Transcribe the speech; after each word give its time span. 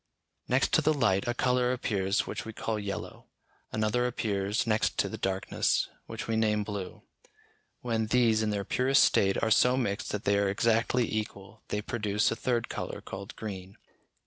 Next 0.47 0.73
to 0.73 0.81
the 0.81 0.95
light, 0.95 1.27
a 1.27 1.35
colour 1.35 1.71
appears 1.71 2.25
which 2.25 2.43
we 2.43 2.53
call 2.53 2.79
yellow; 2.79 3.27
another 3.71 4.07
appears 4.07 4.65
next 4.65 4.97
to 4.97 5.07
the 5.07 5.15
darkness, 5.19 5.89
which 6.07 6.27
we 6.27 6.35
name 6.35 6.63
blue. 6.63 7.03
When 7.81 8.07
these, 8.07 8.41
in 8.41 8.49
their 8.49 8.65
purest 8.65 9.03
state, 9.03 9.37
are 9.43 9.51
so 9.51 9.77
mixed 9.77 10.09
that 10.11 10.23
they 10.23 10.39
are 10.39 10.49
exactly 10.49 11.07
equal, 11.07 11.61
they 11.67 11.83
produce 11.83 12.31
a 12.31 12.35
third 12.35 12.67
colour 12.67 12.99
called 12.99 13.35
green. 13.35 13.77